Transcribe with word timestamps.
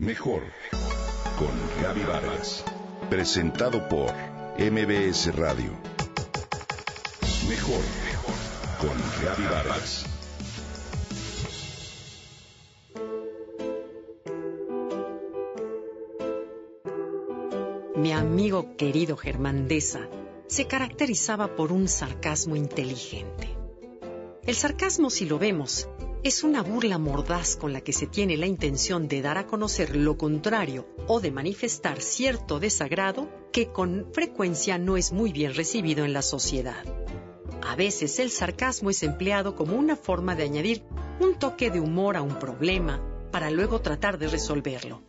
Mejor 0.00 0.44
con 1.40 1.82
Gaby 1.82 2.04
Vargas. 2.04 2.64
Presentado 3.10 3.88
por 3.88 4.12
MBS 4.56 5.34
Radio. 5.34 5.72
Mejor 7.48 7.82
con 8.80 8.96
Gaby 9.24 9.42
Vargas. 9.50 10.06
Mi 17.96 18.12
amigo 18.12 18.76
querido 18.76 19.16
Germán 19.16 19.66
Deza 19.66 20.08
se 20.46 20.68
caracterizaba 20.68 21.56
por 21.56 21.72
un 21.72 21.88
sarcasmo 21.88 22.54
inteligente. 22.54 23.48
El 24.44 24.54
sarcasmo, 24.54 25.10
si 25.10 25.26
lo 25.26 25.40
vemos, 25.40 25.88
es 26.28 26.44
una 26.44 26.62
burla 26.62 26.98
mordaz 26.98 27.56
con 27.56 27.72
la 27.72 27.80
que 27.80 27.94
se 27.94 28.06
tiene 28.06 28.36
la 28.36 28.44
intención 28.44 29.08
de 29.08 29.22
dar 29.22 29.38
a 29.38 29.46
conocer 29.46 29.96
lo 29.96 30.18
contrario 30.18 30.86
o 31.06 31.20
de 31.20 31.30
manifestar 31.30 32.02
cierto 32.02 32.60
desagrado 32.60 33.30
que 33.50 33.72
con 33.72 34.08
frecuencia 34.12 34.76
no 34.76 34.98
es 34.98 35.10
muy 35.10 35.32
bien 35.32 35.54
recibido 35.54 36.04
en 36.04 36.12
la 36.12 36.20
sociedad. 36.20 36.84
A 37.66 37.76
veces 37.76 38.18
el 38.18 38.30
sarcasmo 38.30 38.90
es 38.90 39.02
empleado 39.02 39.56
como 39.56 39.74
una 39.74 39.96
forma 39.96 40.34
de 40.34 40.42
añadir 40.42 40.82
un 41.18 41.38
toque 41.38 41.70
de 41.70 41.80
humor 41.80 42.14
a 42.18 42.20
un 42.20 42.38
problema 42.38 43.02
para 43.32 43.50
luego 43.50 43.80
tratar 43.80 44.18
de 44.18 44.28
resolverlo. 44.28 45.00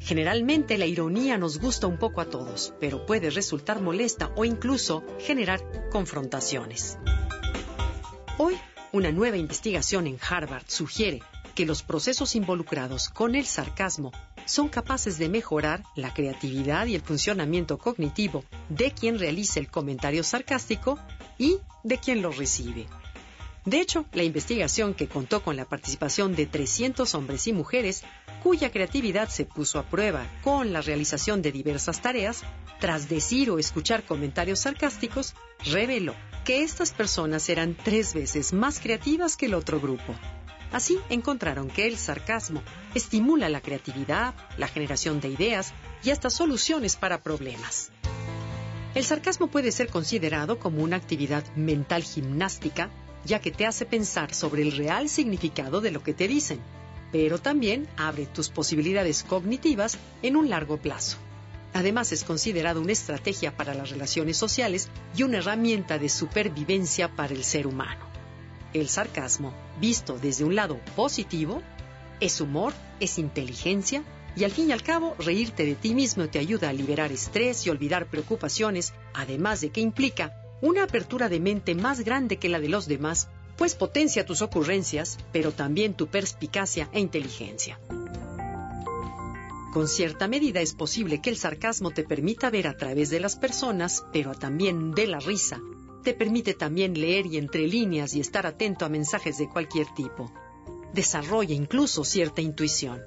Generalmente 0.00 0.76
la 0.76 0.86
ironía 0.86 1.38
nos 1.38 1.60
gusta 1.60 1.86
un 1.86 2.00
poco 2.00 2.20
a 2.20 2.30
todos, 2.30 2.74
pero 2.80 3.06
puede 3.06 3.30
resultar 3.30 3.80
molesta 3.80 4.32
o 4.34 4.44
incluso 4.44 5.04
generar 5.20 5.88
confrontaciones. 5.92 6.98
Hoy 8.38 8.56
una 8.92 9.12
nueva 9.12 9.36
investigación 9.36 10.06
en 10.06 10.18
Harvard 10.28 10.64
sugiere 10.66 11.22
que 11.54 11.66
los 11.66 11.82
procesos 11.82 12.34
involucrados 12.36 13.08
con 13.08 13.34
el 13.34 13.44
sarcasmo 13.44 14.12
son 14.46 14.68
capaces 14.68 15.18
de 15.18 15.28
mejorar 15.28 15.82
la 15.94 16.14
creatividad 16.14 16.86
y 16.86 16.94
el 16.94 17.02
funcionamiento 17.02 17.78
cognitivo 17.78 18.44
de 18.68 18.92
quien 18.92 19.18
realiza 19.18 19.60
el 19.60 19.70
comentario 19.70 20.22
sarcástico 20.22 20.98
y 21.36 21.58
de 21.84 21.98
quien 21.98 22.22
lo 22.22 22.30
recibe. 22.30 22.86
De 23.64 23.80
hecho, 23.80 24.06
la 24.12 24.22
investigación 24.22 24.94
que 24.94 25.08
contó 25.08 25.42
con 25.42 25.56
la 25.56 25.66
participación 25.66 26.34
de 26.34 26.46
300 26.46 27.14
hombres 27.14 27.46
y 27.46 27.52
mujeres, 27.52 28.02
cuya 28.42 28.70
creatividad 28.70 29.28
se 29.28 29.44
puso 29.44 29.78
a 29.78 29.84
prueba 29.84 30.26
con 30.42 30.72
la 30.72 30.80
realización 30.80 31.42
de 31.42 31.52
diversas 31.52 32.00
tareas, 32.00 32.42
tras 32.80 33.08
decir 33.08 33.50
o 33.50 33.58
escuchar 33.58 34.04
comentarios 34.04 34.60
sarcásticos, 34.60 35.34
reveló 35.64 36.14
que 36.44 36.62
estas 36.62 36.92
personas 36.92 37.48
eran 37.48 37.76
tres 37.76 38.14
veces 38.14 38.52
más 38.52 38.80
creativas 38.80 39.36
que 39.36 39.46
el 39.46 39.54
otro 39.54 39.80
grupo. 39.80 40.14
Así 40.72 40.98
encontraron 41.08 41.68
que 41.68 41.86
el 41.86 41.96
sarcasmo 41.96 42.62
estimula 42.94 43.48
la 43.48 43.60
creatividad, 43.60 44.34
la 44.58 44.68
generación 44.68 45.20
de 45.20 45.28
ideas 45.28 45.72
y 46.04 46.10
hasta 46.10 46.30
soluciones 46.30 46.96
para 46.96 47.22
problemas. 47.22 47.90
El 48.94 49.04
sarcasmo 49.04 49.48
puede 49.48 49.72
ser 49.72 49.88
considerado 49.88 50.58
como 50.58 50.82
una 50.82 50.96
actividad 50.96 51.44
mental 51.54 52.02
gimnástica, 52.02 52.90
ya 53.24 53.40
que 53.40 53.50
te 53.50 53.66
hace 53.66 53.86
pensar 53.86 54.34
sobre 54.34 54.62
el 54.62 54.72
real 54.72 55.08
significado 55.08 55.80
de 55.80 55.90
lo 55.90 56.02
que 56.02 56.14
te 56.14 56.28
dicen, 56.28 56.60
pero 57.12 57.38
también 57.38 57.88
abre 57.96 58.26
tus 58.26 58.48
posibilidades 58.48 59.22
cognitivas 59.22 59.98
en 60.22 60.36
un 60.36 60.50
largo 60.50 60.76
plazo. 60.76 61.18
Además 61.74 62.12
es 62.12 62.24
considerado 62.24 62.80
una 62.80 62.92
estrategia 62.92 63.56
para 63.56 63.74
las 63.74 63.90
relaciones 63.90 64.36
sociales 64.36 64.88
y 65.16 65.22
una 65.22 65.38
herramienta 65.38 65.98
de 65.98 66.08
supervivencia 66.08 67.14
para 67.14 67.34
el 67.34 67.44
ser 67.44 67.66
humano. 67.66 68.06
El 68.72 68.88
sarcasmo, 68.88 69.54
visto 69.80 70.18
desde 70.18 70.44
un 70.44 70.54
lado 70.54 70.80
positivo, 70.96 71.62
es 72.20 72.40
humor, 72.40 72.72
es 73.00 73.18
inteligencia 73.18 74.02
y 74.36 74.44
al 74.44 74.50
fin 74.50 74.68
y 74.68 74.72
al 74.72 74.82
cabo 74.82 75.14
reírte 75.18 75.64
de 75.64 75.74
ti 75.74 75.94
mismo 75.94 76.28
te 76.28 76.38
ayuda 76.38 76.68
a 76.68 76.72
liberar 76.72 77.12
estrés 77.12 77.66
y 77.66 77.70
olvidar 77.70 78.06
preocupaciones, 78.06 78.92
además 79.14 79.60
de 79.60 79.70
que 79.70 79.80
implica 79.80 80.32
una 80.60 80.84
apertura 80.84 81.28
de 81.28 81.40
mente 81.40 81.74
más 81.74 82.00
grande 82.00 82.38
que 82.38 82.48
la 82.48 82.60
de 82.60 82.68
los 82.68 82.86
demás, 82.86 83.28
pues 83.58 83.74
potencia 83.74 84.24
tus 84.24 84.40
ocurrencias, 84.40 85.18
pero 85.32 85.52
también 85.52 85.94
tu 85.94 86.06
perspicacia 86.06 86.88
e 86.92 87.00
inteligencia. 87.00 87.78
Con 89.72 89.88
cierta 89.88 90.28
medida 90.28 90.60
es 90.60 90.74
posible 90.74 91.20
que 91.20 91.28
el 91.28 91.36
sarcasmo 91.36 91.90
te 91.90 92.04
permita 92.04 92.50
ver 92.50 92.68
a 92.68 92.76
través 92.76 93.10
de 93.10 93.20
las 93.20 93.36
personas, 93.36 94.04
pero 94.12 94.32
también 94.32 94.92
de 94.92 95.08
la 95.08 95.18
risa. 95.18 95.60
Te 96.04 96.14
permite 96.14 96.54
también 96.54 96.98
leer 96.98 97.26
y 97.26 97.36
entre 97.36 97.66
líneas 97.66 98.14
y 98.14 98.20
estar 98.20 98.46
atento 98.46 98.86
a 98.86 98.88
mensajes 98.88 99.36
de 99.38 99.48
cualquier 99.48 99.88
tipo. 99.94 100.32
Desarrolla 100.94 101.54
incluso 101.54 102.04
cierta 102.04 102.40
intuición. 102.40 103.02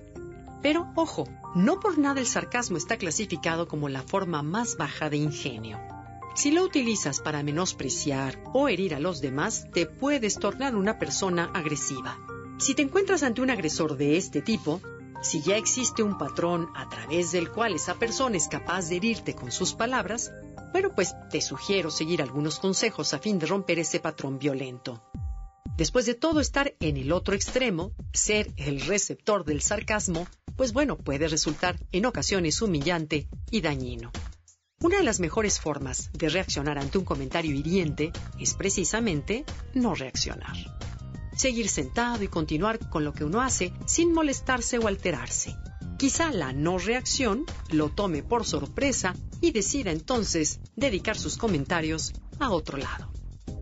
Pero, 0.62 0.92
ojo, 0.96 1.28
no 1.56 1.80
por 1.80 1.98
nada 1.98 2.20
el 2.20 2.28
sarcasmo 2.28 2.78
está 2.78 2.98
clasificado 2.98 3.68
como 3.68 3.90
la 3.90 4.04
forma 4.04 4.44
más 4.44 4.78
baja 4.78 5.10
de 5.10 5.18
ingenio. 5.18 5.80
Si 6.34 6.52
lo 6.52 6.64
utilizas 6.64 7.20
para 7.20 7.44
menospreciar 7.44 8.42
o 8.54 8.70
herir 8.70 8.96
a 8.96 9.00
los 9.00 9.20
demás, 9.20 9.68
te 9.74 9.86
puedes 9.86 10.36
tornar 10.36 10.76
una 10.76 10.98
persona 10.98 11.52
agresiva. 11.54 12.18
Si 12.58 12.74
te 12.74 12.82
encuentras 12.82 13.24
ante 13.24 13.42
un 13.42 13.50
agresor 13.50 13.98
de 13.98 14.18
este 14.18 14.42
tipo, 14.42 14.82
si 15.22 15.42
ya 15.42 15.58
existe 15.58 16.04
un 16.04 16.18
patrón 16.18 16.70
a 16.74 16.88
través 16.90 17.32
del 17.32 17.52
cual 17.52 17.74
esa 17.74 17.96
persona 17.96 18.38
es 18.38 18.48
capaz 18.48 18.88
de 18.88 18.96
herirte 18.96 19.36
con 19.36 19.52
sus 19.52 19.74
palabras, 19.74 20.32
bueno, 20.72 20.96
pues 20.96 21.14
te 21.30 21.42
sugiero 21.42 21.92
seguir 21.92 22.22
algunos 22.22 22.60
consejos 22.60 23.14
a 23.14 23.20
fin 23.20 23.38
de 23.38 23.48
romper 23.48 23.80
ese 23.80 24.00
patrón 24.00 24.40
violento. 24.40 25.04
Después 25.76 26.06
de 26.06 26.16
todo 26.16 26.40
estar 26.40 26.76
en 26.80 26.96
el 26.96 27.12
otro 27.12 27.36
extremo, 27.36 27.92
ser 28.14 28.52
el 28.56 28.82
receptor 28.82 29.44
del 29.44 29.62
sarcasmo, 29.62 30.28
pues 30.56 30.72
bueno, 30.72 30.98
puede 30.98 31.28
resultar 31.28 31.78
en 31.92 32.06
ocasiones 32.06 32.62
humillante 32.62 33.28
y 33.50 33.62
dañino. 33.62 34.12
Una 34.82 34.98
de 34.98 35.04
las 35.04 35.20
mejores 35.20 35.60
formas 35.60 36.10
de 36.14 36.30
reaccionar 36.30 36.78
ante 36.78 36.98
un 36.98 37.06
comentario 37.06 37.56
hiriente 37.56 38.12
es 38.40 38.54
precisamente 38.54 39.46
no 39.74 39.96
reaccionar 39.96 40.58
seguir 41.42 41.70
sentado 41.70 42.24
y 42.24 42.28
continuar 42.28 42.78
con 42.90 43.04
lo 43.04 43.14
que 43.14 43.24
uno 43.24 43.42
hace 43.42 43.74
sin 43.86 44.14
molestarse 44.14 44.78
o 44.78 44.88
alterarse. 44.88 45.56
Quizá 45.98 46.32
la 46.32 46.54
no 46.54 46.78
reacción 46.78 47.46
lo 47.72 47.90
tome 47.90 48.24
por 48.24 48.46
sorpresa 48.46 49.16
y 49.40 49.52
decida 49.52 49.92
entonces 49.92 50.60
dedicar 50.76 51.18
sus 51.18 51.38
comentarios 51.38 52.14
a 52.40 52.52
otro 52.52 52.78
lado. 52.78 53.12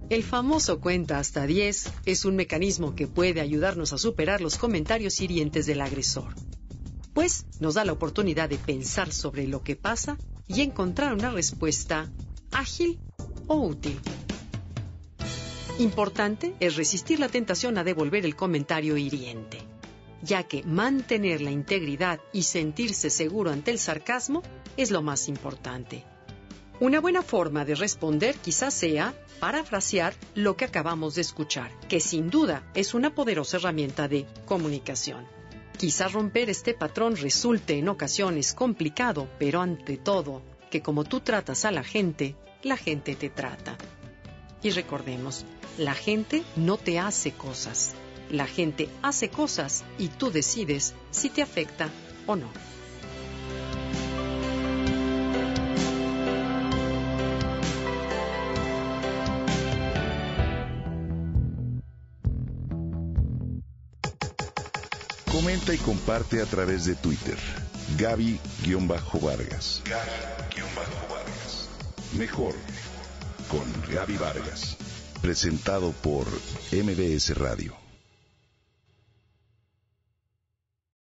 El 0.10 0.24
famoso 0.24 0.82
cuenta 0.82 1.20
hasta 1.20 1.46
10 1.46 1.92
es 2.06 2.26
un 2.26 2.36
mecanismo 2.36 2.96
que 2.96 3.08
puede 3.08 3.42
ayudarnos 3.42 3.94
a 3.94 3.98
superar 3.98 4.42
los 4.42 4.58
comentarios 4.58 5.22
hirientes 5.22 5.66
del 5.66 5.82
agresor, 5.82 6.34
pues 7.14 7.46
nos 7.60 7.76
da 7.76 7.86
la 7.86 7.94
oportunidad 7.94 8.50
de 8.50 8.58
pensar 8.58 9.12
sobre 9.12 9.48
lo 9.48 9.64
que 9.64 9.76
pasa 9.76 10.18
y 10.50 10.62
encontrar 10.62 11.14
una 11.14 11.30
respuesta 11.30 12.10
ágil 12.52 13.00
o 13.48 13.56
útil. 13.56 13.98
Importante 15.78 16.56
es 16.60 16.76
resistir 16.76 17.20
la 17.20 17.30
tentación 17.30 17.78
a 17.78 17.86
devolver 17.86 18.26
el 18.26 18.36
comentario 18.36 18.98
hiriente, 18.98 19.60
ya 20.22 20.44
que 20.44 20.64
mantener 20.64 21.40
la 21.40 21.52
integridad 21.52 22.20
y 22.34 22.44
sentirse 22.44 23.10
seguro 23.10 23.52
ante 23.52 23.72
el 23.72 23.80
sarcasmo 23.80 24.44
es 24.76 24.92
lo 24.92 25.02
más 25.02 25.30
importante. 25.30 26.04
Una 26.82 27.00
buena 27.00 27.22
forma 27.22 27.64
de 27.64 27.76
responder 27.76 28.36
quizás 28.36 28.74
sea 28.74 29.14
parafrasear 29.40 30.14
lo 30.36 30.58
que 30.58 30.66
acabamos 30.66 31.16
de 31.16 31.22
escuchar, 31.22 31.72
que 31.88 32.00
sin 32.00 32.30
duda 32.30 32.70
es 32.74 32.94
una 32.94 33.14
poderosa 33.14 33.58
herramienta 33.58 34.08
de 34.08 34.26
comunicación. 34.46 35.39
Quizás 35.80 36.12
romper 36.12 36.50
este 36.50 36.74
patrón 36.74 37.16
resulte 37.16 37.78
en 37.78 37.88
ocasiones 37.88 38.54
complicado, 38.54 39.30
pero 39.40 39.62
ante 39.62 39.96
todo, 39.96 40.42
que 40.70 40.82
como 40.82 41.06
tú 41.06 41.22
tratas 41.22 41.64
a 41.64 41.72
la 41.72 41.86
gente, 41.86 42.36
la 42.64 42.76
gente 42.76 43.16
te 43.16 43.30
trata. 43.30 43.78
Y 44.62 44.72
recordemos, 44.72 45.46
la 45.78 45.94
gente 45.94 46.44
no 46.58 46.76
te 46.76 47.00
hace 47.00 47.32
cosas. 47.32 47.96
La 48.30 48.46
gente 48.46 48.90
hace 49.02 49.30
cosas 49.30 49.86
y 49.98 50.10
tú 50.10 50.32
decides 50.32 50.96
si 51.12 51.30
te 51.30 51.42
afecta 51.42 51.90
o 52.28 52.36
no. 52.36 52.50
Comenta 65.32 65.74
y 65.74 65.78
comparte 65.78 66.42
a 66.42 66.46
través 66.46 66.86
de 66.86 66.96
Twitter. 66.96 67.38
Gaby-Vargas. 67.98 69.82
Gaby-Vargas. 69.86 71.70
Mejor 72.14 72.56
con 73.50 73.64
Gaby 73.94 74.18
Vargas 74.18 74.78
presentado 75.22 75.92
por 75.92 76.28
MBS 76.72 77.38
Radio. 77.38 77.89